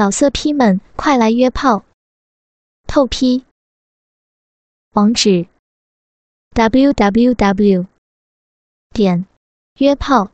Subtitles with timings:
[0.00, 1.84] 老色批们，快来约炮！
[2.86, 3.44] 透批。
[4.92, 5.46] 网址
[6.52, 7.86] ：w w w
[8.94, 9.26] 点
[9.74, 10.32] 约炮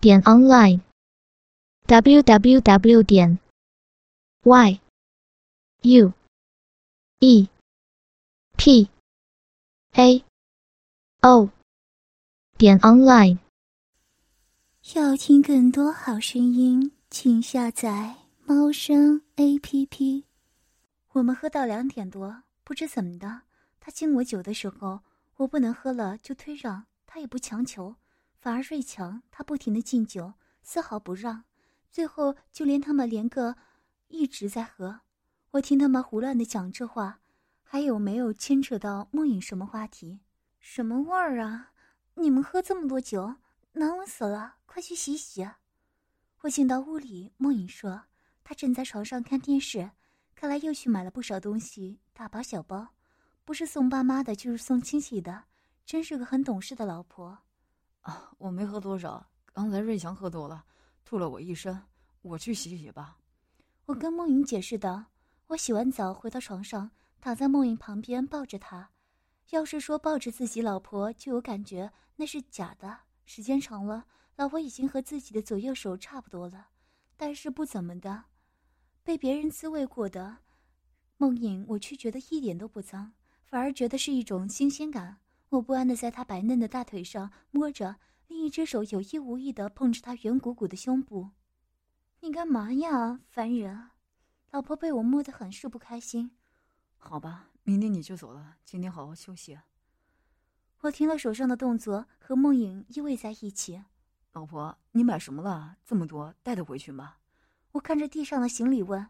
[0.00, 0.80] 点 online
[1.86, 3.40] w w w 点
[4.44, 4.80] y
[5.82, 6.12] u
[7.18, 7.48] e
[8.56, 8.88] p
[9.94, 10.24] a
[11.22, 11.50] o
[12.56, 13.38] 点 online。
[14.94, 18.21] 要听更多好声音，请下载。
[18.54, 20.26] 猫声 A P P，
[21.12, 23.44] 我们喝到两点多，不知怎么的，
[23.80, 25.00] 他敬我酒的时候，
[25.36, 27.96] 我不能喝了就推让，他也不强求，
[28.38, 31.44] 反而瑞强，他不停的敬酒，丝毫不让，
[31.90, 33.56] 最后就连他们连个
[34.08, 35.00] 一直在喝，
[35.52, 37.20] 我听他们胡乱的讲这话，
[37.62, 40.20] 还有没有牵扯到梦影什么话题？
[40.60, 41.72] 什么味儿啊？
[42.16, 43.36] 你们喝这么多酒，
[43.72, 45.48] 难闻死了，快去洗洗。
[46.42, 48.02] 我进到屋里，梦影说。
[48.44, 49.90] 他正在床上看电视，
[50.34, 52.86] 看来又去买了不少东西，大包小包，
[53.44, 55.44] 不是送爸妈的，就是送亲戚的，
[55.84, 57.38] 真是个很懂事的老婆。
[58.00, 60.64] 啊，我没喝多少，刚才瑞祥喝多了，
[61.04, 61.80] 吐了我一身，
[62.22, 63.16] 我去洗洗吧。
[63.86, 65.04] 我跟梦莹解释道。
[65.48, 68.88] 我洗完澡回到床上，躺在梦莹旁边抱着她。
[69.50, 72.98] 要是说抱着自己老婆就有感觉，那是假的。
[73.26, 76.68] 时间长了，老婆已经和自己的左右手差不多了，
[77.18, 78.24] 但是不怎么的。
[79.04, 80.38] 被别人滋味过的
[81.16, 83.12] 梦影，我却觉得一点都不脏，
[83.44, 85.18] 反而觉得是一种新鲜感。
[85.50, 87.96] 我不安的在他白嫩的大腿上摸着，
[88.28, 91.30] 另一只手有意无意的碰着他圆鼓鼓的胸部。
[92.20, 93.90] 你干嘛呀，烦人！
[94.50, 96.30] 老婆被我摸得很是不开心。
[96.96, 99.58] 好吧，明天你就走了，今天好好休息。
[100.80, 103.82] 我停了手上的动作，和梦影依偎在一起。
[104.32, 105.76] 老婆，你买什么了？
[105.84, 107.16] 这么多，带得回去吗？
[107.72, 109.06] 我看着地上的行李问：“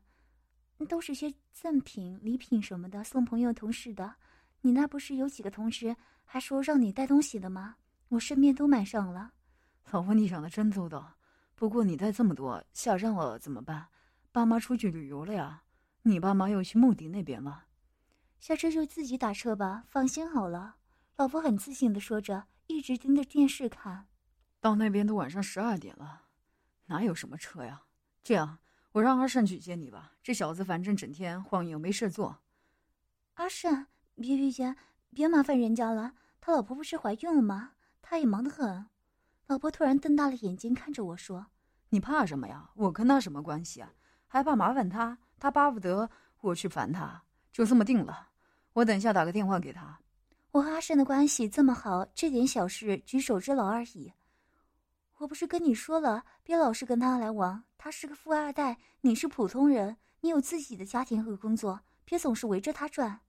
[0.89, 4.15] 都是些赠品、礼品什么的，送朋友、同事的。
[4.61, 7.77] 你那不是有几个同事还说让你带东西的吗？
[8.09, 9.33] 我顺便都买上了。”
[9.91, 11.17] 老婆，你想的真周到。
[11.55, 13.87] 不过你带这么多，下站了怎么办？
[14.33, 15.63] 爸妈出去旅游了呀？
[16.03, 17.65] 你爸妈又去梦迪那边了？
[18.41, 20.77] 下车就自己打车吧，放心好了。
[21.17, 24.07] 老婆很自信的说着，一直盯着电视看。
[24.61, 26.23] 到那边都晚上十二点了，
[26.87, 27.83] 哪有什么车呀？
[28.25, 28.59] 这样，
[28.93, 30.13] 我让阿善去接你吧。
[30.23, 32.39] 这小子反正整天晃悠，没事做。
[33.35, 33.87] 阿善，
[34.17, 34.77] 别别别，
[35.15, 36.13] 别麻烦人家了。
[36.41, 37.73] 他老婆不是怀孕了吗？
[38.03, 38.87] 他也忙得很。
[39.47, 41.47] 老婆突然瞪大了眼睛看着我说
[41.89, 42.71] ：“你怕什么呀？
[42.75, 43.93] 我跟他什么关系啊？
[44.27, 45.19] 还怕麻烦他？
[45.39, 46.09] 他巴不得
[46.41, 47.23] 我去烦他。
[47.51, 48.29] 就这么定了。
[48.73, 49.99] 我等下打个电话给他。
[50.51, 54.13] 我和阿善的关系这么好，这点小事举手之劳而已。
[55.23, 63.21] 我不是跟你说了，别老是跟他来往。”他是个富二代，你是普通人，你有自己的家庭和工作，别总是围着他转。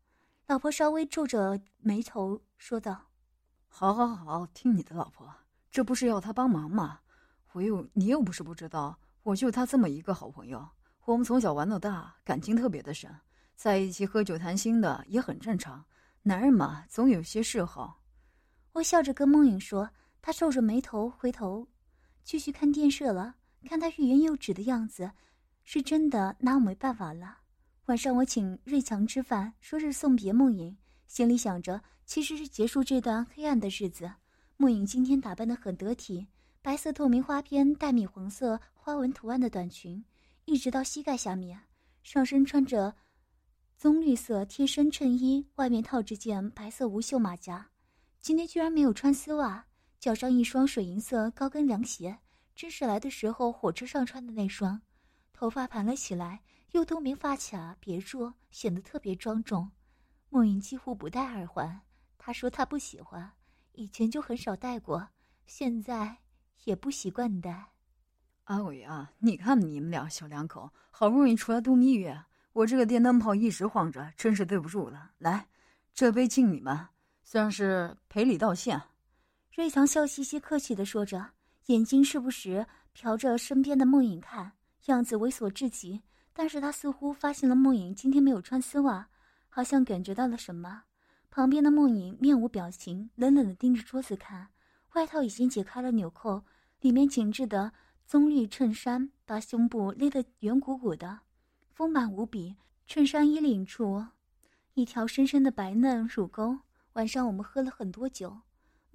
[0.48, 3.09] 老婆稍微皱着眉头说道
[3.70, 5.31] ：“好，好，好，听你的，老婆，
[5.70, 7.02] 这不是要他帮忙吗？
[7.52, 10.68] 我又你又不是不知道，我就他这么一个好朋友，
[11.06, 13.16] 我们从小玩到大，感情特别的深，
[13.56, 15.86] 在一起喝酒谈心的也很正常。
[16.24, 18.02] 男人嘛，总有些嗜好。”
[18.74, 19.92] 我笑着跟梦影说，
[20.24, 21.68] 他皱着眉头回头
[22.23, 23.35] 继续看电视了。
[23.66, 25.11] 看他欲言又止的样子，
[25.63, 27.38] 是真的拿我没办法了。
[27.85, 34.12] 晚上我请瑞强吃饭，说是送别梦影，心里想着其实是结束这段黑暗的日子。
[34.57, 36.28] 梦影今天打扮得很得体，
[36.62, 40.03] 白色透明花边带米黄色花纹图案的短裙，
[40.45, 41.59] 一直到膝盖下面，
[42.03, 42.94] 上身穿着
[43.78, 47.69] 棕绿色贴身衬衣，外面套着件白色无袖马甲。
[48.22, 49.66] 今天居然没有穿丝袜，
[50.03, 52.19] 脚上一双水银色高跟凉鞋。
[52.53, 54.81] 真是来的时候火车上穿的那双，
[55.31, 56.44] 头发盘了起来，
[56.74, 59.72] 用透明发卡别住，显得特别庄重。
[60.28, 61.84] 梦云几乎不戴耳环，
[62.18, 63.31] 她说她不喜欢，
[63.72, 65.08] 以前就很少戴过，
[65.46, 66.18] 现在
[66.66, 67.72] 也不习惯戴。
[68.44, 75.12] 阿伟啊，你看你们俩小两口，好不容易出来度蜜月，我这个电灯泡一直晃着，真是对不住了。
[75.19, 75.48] 来，
[75.94, 76.88] 这杯敬你们，
[77.24, 78.81] 算是赔礼道歉。
[79.55, 81.23] 瑞强笑嘻嘻、客气的说着。
[81.67, 82.65] 眼睛时不时
[82.97, 84.51] 瞟着身边的梦影看，
[84.85, 86.01] 样子猥琐至极。
[86.33, 89.07] 但是他似乎发现了梦影今天没有穿丝袜，
[89.50, 90.81] 好像感觉到了什么。
[91.29, 94.47] 旁边的梦影面无表情，冷冷的盯着桌子看。
[94.94, 96.44] 外套已经解开了纽扣，
[96.81, 97.71] 里面紧致的
[98.07, 101.19] 棕绿衬衫把胸部勒得圆鼓鼓的，
[101.71, 102.55] 丰满无比。
[102.88, 104.03] 衬衫衣领处，
[104.73, 106.57] 一条深深的白嫩乳沟。
[106.94, 108.39] 晚上我们喝了很多酒，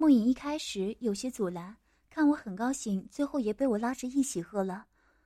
[0.01, 1.75] 梦影一开始有些阻拦。
[2.09, 4.85] 看我很高兴，最后也被我拉着一起喝了，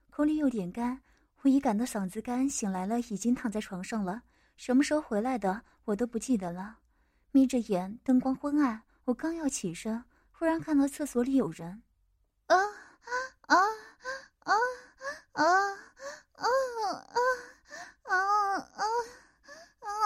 [0.09, 0.99] 口里有点干，
[1.43, 4.23] 我已感到嗓子干，醒来了，已经躺在床上了。
[4.57, 6.79] 什么时候回来的，我都不记得了。
[7.29, 11.83] 眯着眼，灯光昏暗，我刚要起身，忽然看到厕所里有人。
[12.47, 13.55] 啊啊
[14.39, 14.53] 啊啊
[15.33, 15.45] 啊啊
[16.33, 16.47] 啊
[18.05, 18.17] 啊啊
[18.65, 20.03] 啊啊！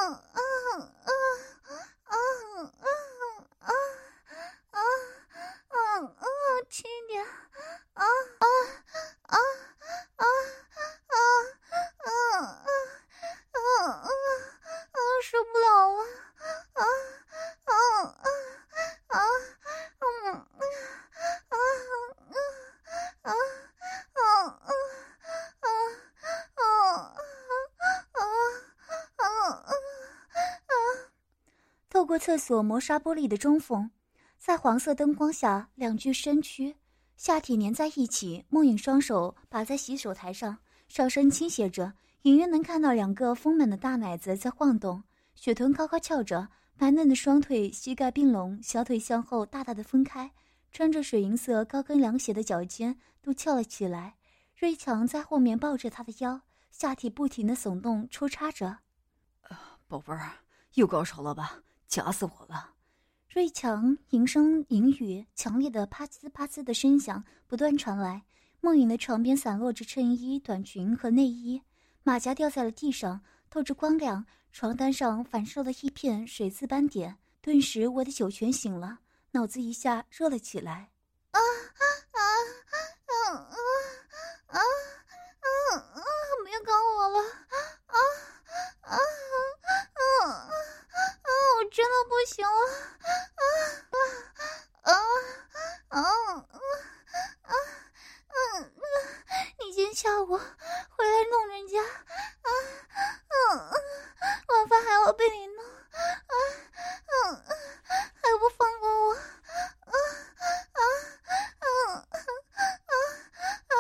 [32.28, 33.90] 厕所磨砂玻璃的中缝，
[34.38, 36.76] 在黄色灯光下，两具身躯
[37.16, 38.44] 下体粘在一起。
[38.50, 40.58] 梦影双手把在洗手台上，
[40.90, 41.94] 上身倾斜着，
[42.24, 45.02] 隐约能看到两个丰满的大奶子在晃动，
[45.36, 50.30] 雪臀高高翘着，白嫩的双腿膝盖并拢，小腿向后大大的分开，
[50.74, 54.18] 穿着水银色高跟凉鞋的脚尖都翘了起来。
[54.58, 56.42] 瑞强在后面抱着她的腰，
[56.72, 58.80] 下体不停的耸动抽插着。
[59.88, 60.30] 宝贝儿，
[60.74, 61.62] 又高潮了吧？
[61.88, 62.72] 夹死我了！
[63.30, 68.24] 瑞强吟声吟语，强烈的啪呲啪呲的声响不断传来。
[68.62, 71.62] 梦影的床边散落着衬衣、短裙和内衣，
[72.04, 74.26] 马甲掉在了地上，透着光亮。
[74.52, 77.16] 床单上反射了一片水渍斑点。
[77.42, 79.00] 顿时，我的酒泉醒了，
[79.32, 80.90] 脑子一下热了起来。
[92.68, 93.42] 啊
[94.84, 94.92] 啊啊
[95.90, 96.02] 啊啊
[97.42, 97.54] 啊
[98.28, 98.36] 啊！
[99.60, 102.50] 你先吓我，回来弄人家，啊
[103.28, 103.72] 啊！
[104.48, 106.34] 晚饭还要被你弄，啊
[107.08, 107.44] 啊！
[108.16, 109.20] 还不放过我，啊
[110.74, 110.82] 啊
[111.60, 112.04] 啊啊
[113.68, 113.74] 啊！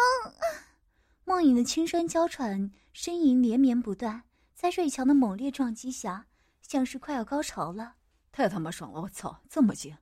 [1.26, 4.24] 梦影的轻声娇喘，呻吟连绵不断，
[4.56, 6.26] 在瑞强的猛烈撞击下。
[6.62, 7.96] 像是快要高潮了，
[8.38, 9.02] 太他妈爽了！
[9.02, 9.98] 我操，这么近！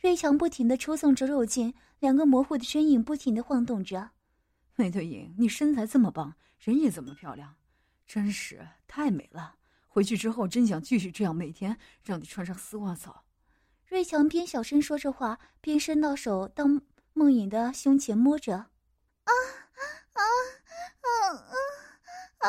[0.00, 4.10] 瑞强不停的抽送着肉劲，两个模糊的身影不停的晃动着。
[4.76, 7.56] 美队影，你身材这么棒，人也这么漂亮，
[8.06, 9.54] 真是太美了！
[9.88, 11.74] 回去之后真想继续这样，每天
[12.04, 13.24] 让你穿上丝袜操。
[13.86, 16.66] 瑞强边小声说着话，边伸到手到
[17.14, 18.56] 梦影的胸前摸着。
[18.56, 18.68] 啊
[19.24, 19.80] 啊
[20.12, 20.22] 啊
[21.00, 21.56] 啊啊
[22.40, 22.48] 啊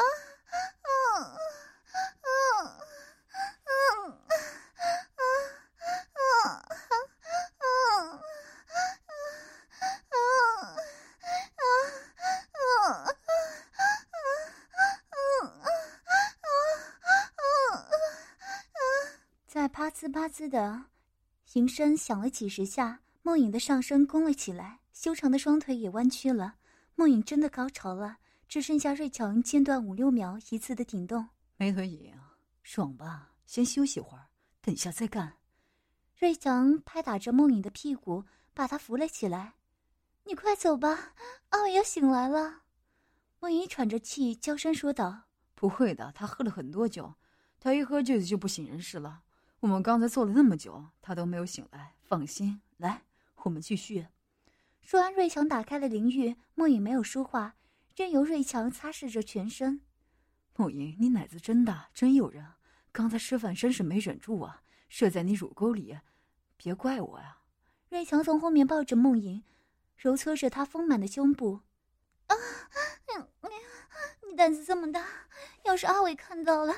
[20.01, 20.86] 呲吧呲的
[21.53, 26.56] 铃声响了几十下，梦影的上身弓了起来，修长的双腿也弯曲了。
[26.95, 28.18] 梦影真的高潮了，
[28.48, 31.30] 只剩下瑞强间断五六秒一次的顶动。
[31.56, 32.18] 没腿影，
[32.63, 33.30] 爽吧？
[33.45, 34.25] 先休息会儿，
[34.59, 35.38] 等下再干。
[36.18, 38.25] 瑞强拍打着梦影的屁股，
[38.56, 39.53] 把她扶了起来。
[40.24, 41.13] 你快走吧，
[41.50, 42.63] 阿伟要醒来了。
[43.39, 47.13] 梦影喘着气，娇声说道：“不会的，他喝了很多酒，
[47.60, 49.22] 他一喝醉就不省人事了。
[49.62, 51.94] 我们刚才坐了那么久，他都没有醒来。
[52.01, 53.03] 放心，来，
[53.44, 54.08] 我们继续。”
[54.82, 56.36] 说完，瑞强打开了淋浴。
[56.56, 57.56] 梦影没有说话，
[57.96, 59.82] 任由瑞强擦拭着全身。
[60.56, 62.46] 梦影，你奶子真大，真诱人。
[62.91, 66.00] 刚才吃饭真是没忍住啊，射在你乳沟里，
[66.58, 67.38] 别怪我呀。
[67.89, 69.44] 瑞强从后面抱着梦莹，
[69.96, 71.62] 揉搓着她丰满的胸部。
[72.25, 72.36] 啊，
[74.27, 75.06] 你胆子这么大，
[75.65, 76.74] 要是阿伟看到了，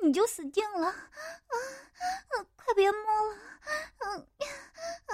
[0.00, 0.88] 你你就死定了。
[0.88, 3.34] 啊啊，快别摸了。
[3.98, 4.16] 啊
[5.06, 5.12] 啊，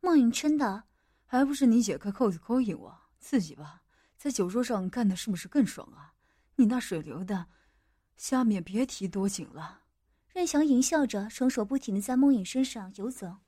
[0.00, 0.84] 梦莹嗔道
[1.26, 3.82] ：“还不是你解开扣子勾引我，刺激吧？
[4.16, 6.14] 在酒桌上干的是不是更爽啊？
[6.56, 7.46] 你那水流的。”
[8.16, 9.80] 下面别提多紧了。
[10.34, 13.38] 瑞祥淫笑着，双手不停的在梦影身上游走。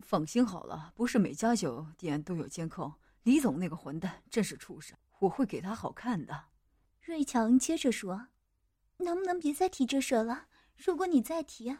[0.00, 2.92] 放心好了，不是每家酒店都有监控。
[3.22, 6.48] 李总那个混蛋真是畜生，我会给他好看的。
[7.00, 8.28] 瑞强接着说
[9.00, 10.46] ：“能不能别再提这事了？
[10.76, 11.78] 如果你再提，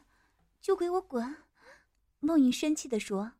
[0.60, 1.36] 就给我滚！”
[2.20, 3.32] 梦影生气的说：“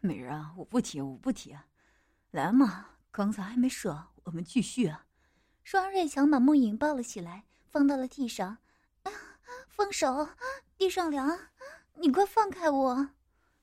[0.00, 1.56] 美人啊，我不提，我不提。
[2.30, 5.06] 来嘛，刚才还没射，我们继续啊。”
[5.64, 8.58] 说完，瑞强把梦影抱了起来，放到了地上。
[9.68, 10.28] 放手，
[10.76, 11.38] 地上凉，
[11.94, 13.10] 你快放开我！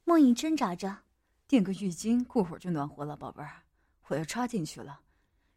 [0.03, 1.03] 梦影挣扎着。
[1.47, 3.63] 垫个浴巾，过会儿就暖和了，宝贝儿。
[4.07, 5.01] 我要插进去了。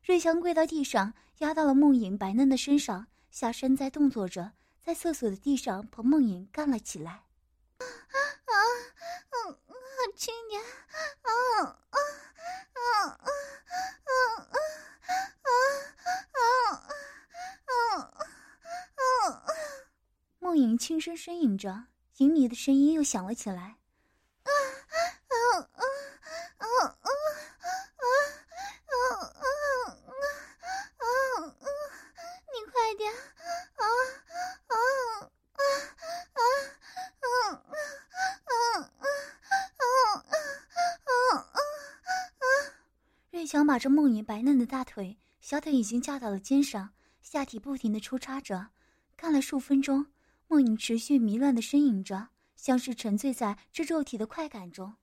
[0.05, 4.52] 瑞强跪到地上，压到了梦影白嫩的身上，下身在动作着，
[4.83, 7.26] 在厕所的地上，彭梦影干了起来。
[7.76, 8.55] 啊啊
[9.28, 9.76] 啊！
[10.16, 10.59] 青年，
[11.21, 12.00] 啊啊啊
[12.73, 14.16] 啊啊啊
[15.43, 15.52] 啊
[17.66, 18.09] 啊啊
[18.97, 19.52] 啊啊！
[20.38, 23.76] 梦影轻声呻吟着，隐秘的声音又响了起来。
[24.45, 24.50] 啊
[25.28, 25.83] 啊啊！
[43.47, 46.91] 想把这梦影白嫩的大腿，小腿已经架到了肩上，
[47.23, 48.69] 下体不停的抽插着，
[49.17, 50.07] 看了数分钟，
[50.49, 54.97] 梦影持续迷乱的呻吟着，像是沉醉在这肉体的快感中。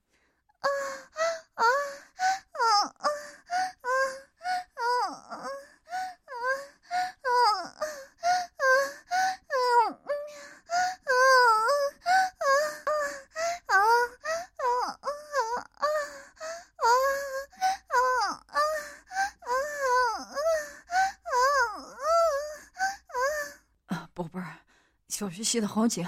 [25.13, 26.03] 小学系的好紧，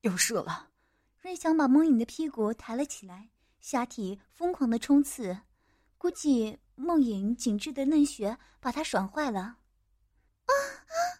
[0.00, 0.70] 又射了。
[1.20, 3.28] 瑞祥把梦影的屁股抬了起来，
[3.60, 5.38] 下体疯狂的冲刺，
[5.96, 9.40] 估计梦影紧致的嫩穴把他爽坏了。
[9.40, 9.54] 啊
[10.48, 10.56] 啊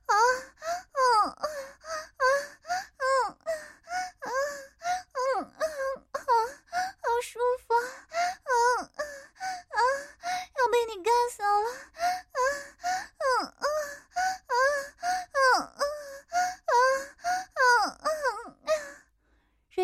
[0.07, 0.17] 啊
[1.29, 1.39] 啊！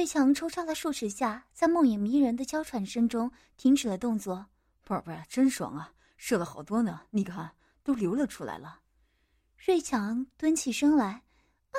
[0.04, 4.44] 瑞强抽插了数尺下，在梦影迷人的娇喘声中停止了动作。
[4.84, 8.80] 宝贝儿，真爽啊，射了好多呢，你看都流了出来了。
[9.64, 11.78] 瑞强蹲起身来，啊，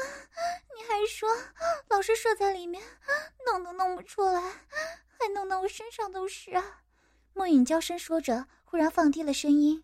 [0.76, 1.30] 你还说
[1.88, 2.82] 老是射在里面，
[3.46, 6.82] 弄都弄不出来，还弄得我身上都是啊！
[7.36, 9.84] 梦影娇声说着，忽然放低了声音：“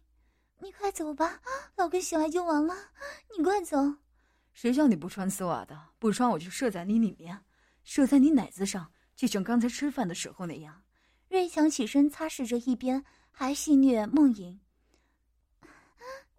[0.57, 1.41] 你快走吧，
[1.75, 2.75] 老公醒来就完了，
[3.37, 3.77] 你快走。”
[4.51, 5.79] 谁叫你不穿丝袜的？
[5.99, 7.39] 不穿我就射在你里面。
[7.83, 10.83] 射在你奶子上，就像刚才吃饭的时候那样。
[11.29, 14.59] 瑞强起身擦拭着，一边还戏谑梦影：“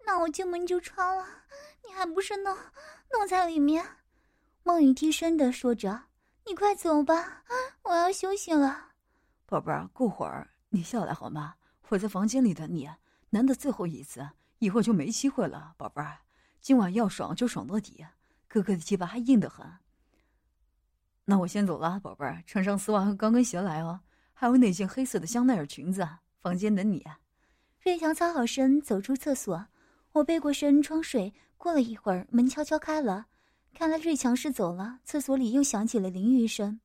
[0.05, 1.25] 那我进门就穿了，
[1.85, 2.55] 你还不是弄
[3.11, 3.83] 弄在里面？”
[4.63, 6.03] 梦影低声的说着
[6.45, 7.43] ：“你快走吧，
[7.83, 8.91] 我要休息了。”
[9.45, 11.55] 宝贝儿，过会儿你下来好吗？
[11.89, 12.89] 我在房间里等你，
[13.29, 14.27] 难得最后一次，
[14.59, 15.75] 以后就没机会了。
[15.77, 16.19] 宝贝儿，
[16.61, 18.05] 今晚要爽就爽到底，
[18.47, 19.65] 哥哥的鸡巴还硬得很。
[21.25, 23.99] 那我先走了，宝贝儿，穿上丝袜和高跟鞋来哦，
[24.33, 26.07] 还有那件黑色的香奈儿裙子，
[26.41, 27.05] 房间等你。
[27.81, 29.65] 瑞强擦好身，走出厕所，
[30.11, 31.33] 我背过身装睡。
[31.57, 33.27] 过了一会儿，门悄悄开了，
[33.73, 34.99] 看来瑞强是走了。
[35.05, 36.77] 厕所里又响起了淋浴声，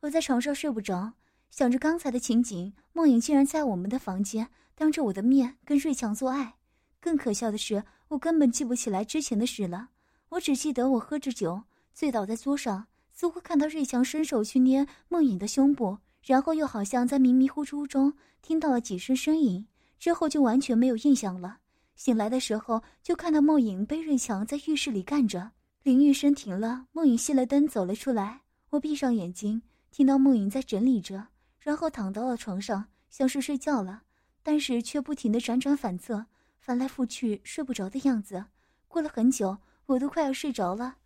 [0.00, 1.14] 我在床上睡不着，
[1.50, 6.56] 想着刚才的情景，梦影竟然在我们的房间当着我的面跟瑞强做爱。
[7.00, 9.88] 更可笑的是，我根本记不起来之前的事了，
[10.28, 11.62] 我只记得我喝着酒，
[11.94, 12.86] 醉倒在桌上。
[13.20, 19.66] 似乎看到瑞强伸手去捏梦影的胸部，然后又好像在迷迷糊糊中听到了几声呻吟，
[19.98, 21.58] 之后就完全没有印象了。
[21.96, 25.50] 醒来的时候，就看到梦影被瑞强在浴室里干着。
[25.82, 28.40] 淋浴声停了，梦影熄了灯走了出来。
[28.70, 29.60] 我闭上眼睛，
[29.90, 31.26] 听到梦影在整理着，
[31.58, 34.00] 然后躺到了床上，像是睡觉了，
[34.42, 36.24] 但是却不停的辗转反侧，
[36.58, 38.46] 翻来覆去，睡不着的样子。
[38.88, 40.96] 过了很久，我都快要睡着了。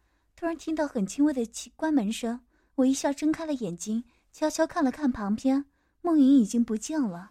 [0.44, 1.42] 突然听到很轻微的
[1.74, 2.38] 关门声，
[2.74, 5.64] 我一下睁开了眼睛，悄悄看了看旁边，
[6.02, 7.30] 梦莹已经不见了。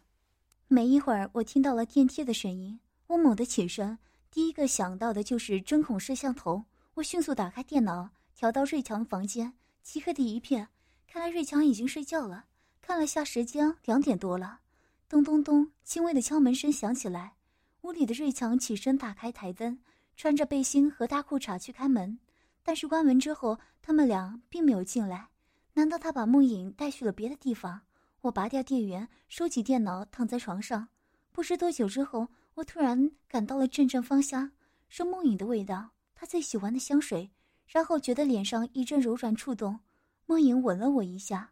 [0.68, 4.00] 没一会儿，我听到了电梯的声音，我猛地起身，
[4.32, 6.66] 第一个想到的就是针孔摄像头。
[6.96, 9.54] 我迅速打开电脑，调到瑞强房间，
[9.84, 10.70] 漆黑的一片，
[11.06, 12.46] 看来瑞强已经睡觉了。
[12.82, 14.62] 看了下时间，两点多了。
[15.08, 17.36] 咚咚咚，轻微的敲门声响起来，
[17.82, 19.78] 屋里的瑞强起身打开台灯，
[20.18, 22.18] 穿着背心和大裤衩去开门。
[22.64, 25.30] 但是关门之后，他们俩并没有进来。
[25.74, 27.82] 难道他把梦影带去了别的地方？
[28.22, 30.88] 我拔掉电源，收起电脑，躺在床上。
[31.32, 34.50] 不知多久之后，我突然感到了阵阵芳香，
[34.88, 37.30] 是梦影的味道，她最喜欢的香水。
[37.68, 39.80] 然后觉得脸上一阵柔软触动，
[40.26, 41.52] 梦影吻了我一下。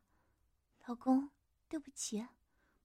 [0.85, 1.29] 老公，
[1.67, 2.25] 对不起。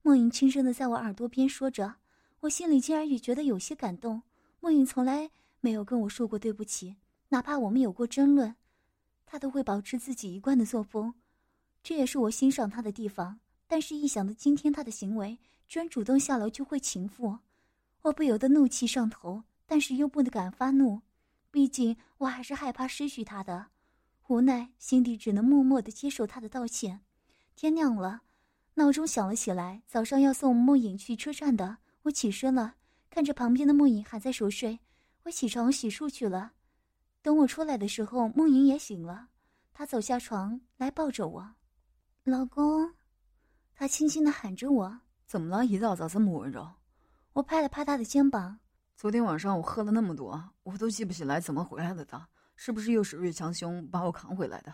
[0.01, 1.95] 梦影轻声的在我耳朵边说着，
[2.39, 4.21] 我心里竟然也觉得有些感动。
[4.59, 5.29] 梦影从来
[5.59, 6.95] 没有跟我说过对不起。
[7.29, 8.55] 哪怕我们有过争论，
[9.25, 11.13] 他都会保持自己一贯的作风，
[11.83, 13.39] 这也是我欣赏他的地方。
[13.67, 17.39] 但是，一想到今天他的行为，居然主动下楼就会情妇，
[18.03, 21.01] 我不由得怒气上头，但是又不能敢发怒，
[21.51, 23.67] 毕竟我还是害怕失去他的。
[24.27, 27.01] 无奈，心底只能默默的接受他的道歉。
[27.55, 28.21] 天亮了，
[28.75, 29.81] 闹钟响了起来。
[29.85, 32.75] 早上要送梦影去车站的，我起身了，
[33.09, 34.79] 看着旁边的梦影还在熟睡，
[35.23, 36.53] 我起床洗漱去了。
[37.27, 39.27] 等我出来的时候，梦莹也醒了，
[39.73, 41.55] 她走下床来抱着我，
[42.23, 42.93] 老公，
[43.75, 45.01] 她轻轻的喊着我。
[45.25, 45.65] 怎么了？
[45.65, 46.65] 一大早这么温柔？
[47.33, 48.57] 我拍了拍她的肩膀。
[48.95, 52.05] 昨天晚上我喝了那么多，我都记不起来怎么回来的。
[52.05, 54.73] 的，是不是又是瑞强兄把我扛回来的？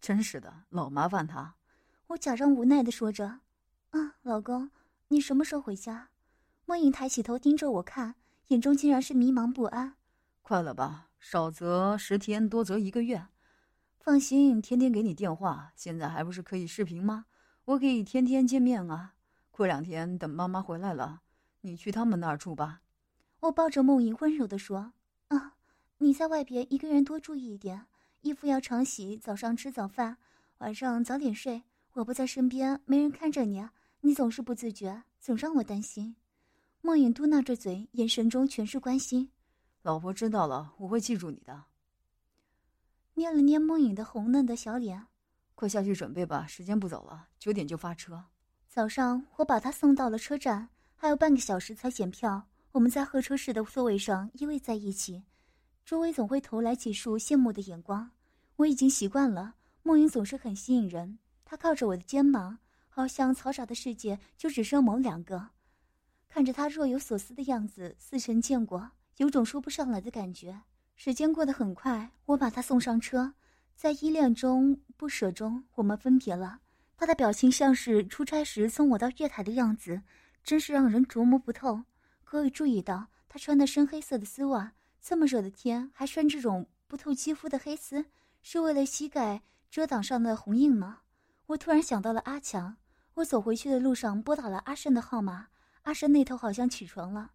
[0.00, 1.54] 真是的，老麻烦他。
[2.08, 3.38] 我假装无奈的说着
[3.94, 4.68] ：“啊，老公，
[5.06, 6.08] 你什么时候回家？”
[6.66, 8.16] 梦影抬起头盯着我看，
[8.48, 9.94] 眼中竟然是迷茫不安。
[10.42, 11.10] 快了吧？
[11.26, 13.28] 少则十天，多则一个月。
[13.98, 17.24] 放心，天天给你电话，现在还不是可以视频吗？
[17.64, 19.14] 我可以天天见面啊。
[19.50, 21.22] 过两天等妈妈回来了。
[21.62, 22.82] 你去他们那儿住吧，
[23.40, 24.92] 我抱着梦莹温柔的说
[25.28, 25.54] ：“啊，
[25.96, 27.86] 你在外边一个人多注意一点，
[28.20, 30.18] 衣服要常洗，早上吃早饭，
[30.58, 31.62] 晚上早点睡。
[31.94, 33.66] 我不在身边，没人看着你，
[34.02, 36.16] 你总是不自觉，总让我担心。”
[36.82, 39.30] 梦影嘟囔着嘴，眼神中全是关心。
[39.84, 41.64] 老婆知道了，我会记住你的。
[43.12, 45.08] 捏了捏梦影的红嫩的小脸，
[45.54, 48.24] 快下去准备吧，时间不早了，九点就发车。
[48.66, 50.70] 早上我把他送到了车站。
[50.96, 55.22] 还有半个小时才检票，我们在候车室的座位上依偎在一起，
[55.84, 58.10] 周围总会投来几束羡慕的眼光。
[58.56, 61.18] 我已经习惯了，梦影总是很吸引人。
[61.44, 62.56] 她靠着我的肩膀，
[62.88, 65.50] 好像嘈杂的世界就只剩我们两个。
[66.26, 70.60] 看着她若有所思的样子，似曾见过，有种说不上来的感觉。
[70.96, 73.34] 时间过得很快，我把他送上车，
[73.74, 76.60] 在依恋中不舍中，我们分别了。
[76.96, 80.00] 他的表情像是出差时送我到月台的样子。
[80.44, 81.82] 真是让人琢磨不透。
[82.22, 88.04] 可以注意到，他穿的深黑色的丝袜，这么热的天还穿这种不透肌肤的黑丝，
[88.42, 90.98] 是为了膝盖遮挡上的红印吗？
[91.46, 92.76] 我突然想到了阿强。
[93.14, 95.46] 我走回去的路上拨打了阿胜的号码，
[95.84, 97.30] 阿胜那头好像起床了。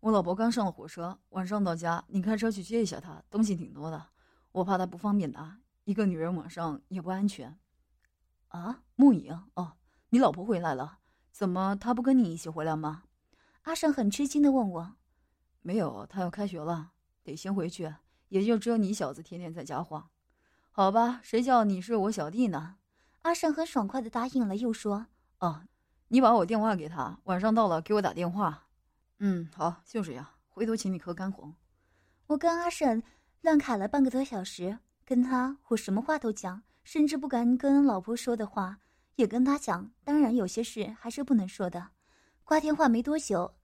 [0.00, 4.06] 我老婆刚上了火车，晚上到家，你开车去接一下她，东西挺多的，
[4.52, 7.58] 我怕她不方便拿，一个女人晚上也不安全。
[8.48, 9.72] 啊，木影哦，
[10.08, 11.00] 你老婆回来了。
[11.30, 13.02] 怎么，她不跟你一起回来吗？
[13.62, 14.92] 阿胜很吃惊的问我。
[15.60, 17.94] 没有，她要开学了，得先回去。
[18.28, 20.08] 也就只有你小子天天在家晃。
[20.70, 22.76] 好吧，谁叫你是我小弟呢？
[23.22, 25.08] 阿胜很爽快的答应了，又说
[25.40, 25.64] ：“哦，
[26.08, 28.68] 你把我电话给他，晚上到了给我打电话。”
[29.20, 30.26] 嗯，好，就这样。
[30.48, 31.54] 回头请你喝干红。
[32.26, 33.02] 我跟阿婶
[33.42, 38.78] 乱侃了半个多小时，跟他我什么话都讲，甚至不敢跟老婆说的话。
[39.16, 41.88] 也跟他讲，当然有些事还是不能说的。
[42.44, 43.54] 挂电话没多久，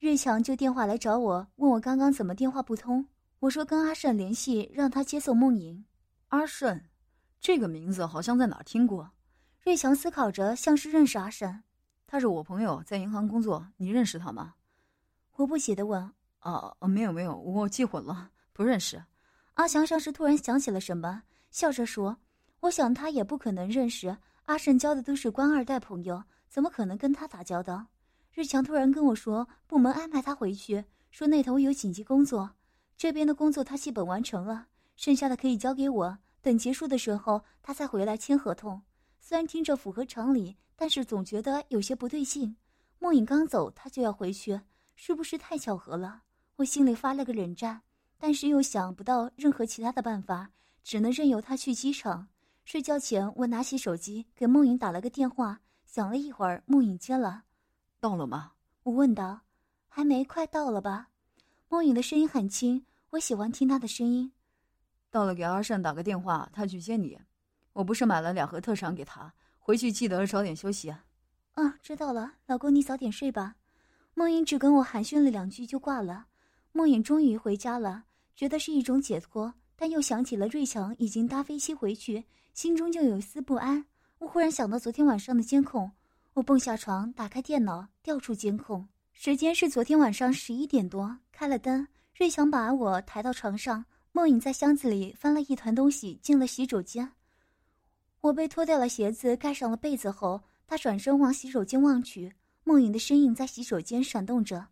[0.00, 3.06] 瑞强就电话来找我，问我刚刚怎么电话不通。
[3.40, 5.84] 我说跟阿婶联系，让他接送梦莹。
[6.28, 6.80] 阿胜，
[7.38, 9.10] 这个名字好像在哪听过。
[9.62, 11.62] 瑞强思考着，像是认识阿婶。
[12.06, 14.54] 他是我朋友，在银行工作，你认识他吗？
[15.36, 16.12] 我不解的问。
[16.40, 19.02] 哦，没有没有，我记混了，不认识。
[19.54, 22.16] 阿强像是突然想起了什么，笑着说
[22.60, 24.16] ：“我想他也不可能认识。”
[24.46, 27.86] 阿胜交的都是官二代朋友，怎么可能跟他打交道？
[28.32, 32.50] 日强突然跟我说，部门安排他回去，说那头有紧急工作，
[32.96, 34.66] 这边的工作他基本完成了，
[34.96, 38.82] 剩下的可以交给我，等结束的时候他再回来签合同。
[39.20, 42.56] 虽然听着符合常理，但是总觉得有些不对劲。
[42.98, 44.60] 梦影刚走，他就要回去，
[44.94, 46.22] 是不是太巧合了？
[46.56, 47.82] 我心里发了个冷战，
[48.18, 50.50] 但是又想不到任何其他的办法，
[50.82, 52.28] 只能任由他去机场。
[52.64, 57.44] 睡觉前，我拿起手机给梦影打了个电话，响了一会儿，梦影接了。
[58.00, 58.52] 到了吗？
[58.84, 59.40] 我问道。
[59.88, 61.10] 还没，快到了吧？
[61.68, 64.32] 梦影的声音很轻，我喜欢听她的声音。
[65.10, 67.16] 到了，给阿善打个电话，他去接你。
[67.72, 70.90] 我不是买了两盒特产给他，回去记得早点休息。
[70.90, 73.54] 啊，知道了，老公，你早点睡吧。
[74.14, 76.26] 梦影只跟我寒暄了两句就挂了。
[76.72, 79.52] 梦影终于回家了，觉得是一种解脱。
[79.76, 83.84] 但又想起了瑞强已经搭飞机回去，心中就有一丝不安。
[84.18, 85.90] 我忽然想到昨天晚上的监控，
[86.32, 88.86] 我蹦下床，打开电脑，调出监控。
[89.12, 91.86] 时间是昨天晚上十一点多，开了灯。
[92.16, 97.10] 瑞强把我抬到床上，梦影在箱子里翻了一团东西，进了洗手间。
[98.20, 102.32] 我被脱掉了鞋子，盖上了被子后，他转身往洗手间望去，
[102.64, 104.66] 梦影的身影在洗手间闪动着，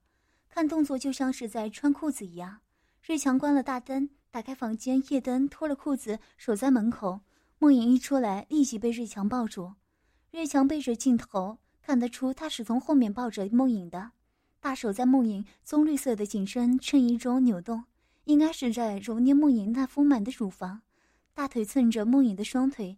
[0.48, 2.60] 看动作就像是在穿裤子一样。
[3.06, 4.10] 瑞强关了大灯。
[4.32, 7.20] 打开房间夜灯，脱了裤子守在门口。
[7.58, 9.74] 梦影一出来，立即被瑞强抱住。
[10.30, 14.12] 瑞强背着镜头，看得出他是从后面抱着梦影的。
[14.58, 17.84] 大手在梦影棕绿色的紧身衬衣中扭动，
[18.24, 20.80] 应该是在揉捏梦影那丰满的乳房。
[21.34, 22.96] 大腿蹭着梦影的双腿，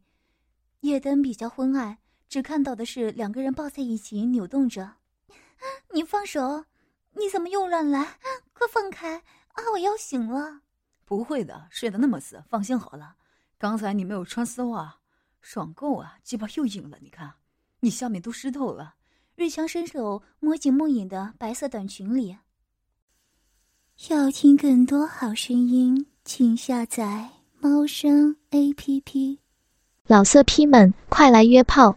[0.82, 4.94] 夜灯比较昏暗，只看到的是两个人抱在一起扭动着。
[5.92, 6.64] 你放手！
[7.12, 8.18] 你怎么又乱来？
[8.52, 9.18] 快放开！
[9.52, 10.62] 啊，我要醒了！
[11.04, 13.16] 不会的，睡得那么死，放心好了。
[13.56, 14.98] 刚才你没有穿丝袜，
[15.40, 16.18] 爽够啊！
[16.22, 17.34] 鸡巴又硬了，你看，
[17.80, 18.96] 你下面都湿透了。
[19.36, 22.38] 瑞强伸手摸进梦影的白色短裙里。
[24.08, 29.38] 要听更多好声音，请下载猫声 A P P。
[30.06, 31.96] 老色批们，快来约炮！